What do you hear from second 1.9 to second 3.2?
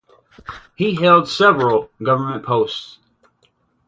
government posts.